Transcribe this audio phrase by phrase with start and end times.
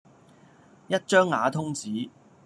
[0.87, 2.09] 一張瓦通紙